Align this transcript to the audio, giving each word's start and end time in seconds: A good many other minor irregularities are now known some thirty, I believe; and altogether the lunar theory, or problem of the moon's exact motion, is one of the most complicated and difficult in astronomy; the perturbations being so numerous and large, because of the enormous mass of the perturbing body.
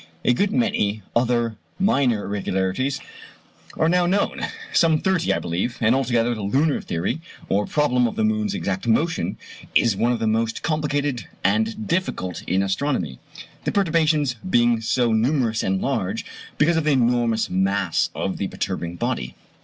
A 0.25 0.33
good 0.33 0.51
many 0.51 1.03
other 1.15 1.57
minor 1.77 2.25
irregularities 2.25 2.99
are 3.77 3.87
now 3.87 4.07
known 4.07 4.41
some 4.73 4.97
thirty, 4.99 5.31
I 5.31 5.37
believe; 5.37 5.77
and 5.79 5.93
altogether 5.93 6.33
the 6.33 6.41
lunar 6.41 6.81
theory, 6.81 7.21
or 7.49 7.67
problem 7.67 8.07
of 8.07 8.15
the 8.15 8.23
moon's 8.23 8.55
exact 8.55 8.87
motion, 8.87 9.37
is 9.75 9.95
one 9.95 10.11
of 10.11 10.17
the 10.17 10.25
most 10.25 10.63
complicated 10.63 11.27
and 11.43 11.85
difficult 11.87 12.41
in 12.47 12.63
astronomy; 12.63 13.19
the 13.63 13.71
perturbations 13.71 14.37
being 14.49 14.81
so 14.81 15.11
numerous 15.13 15.61
and 15.61 15.83
large, 15.83 16.25
because 16.57 16.77
of 16.77 16.83
the 16.85 16.93
enormous 16.93 17.47
mass 17.51 18.09
of 18.15 18.37
the 18.37 18.47
perturbing 18.47 18.95
body. 18.95 19.35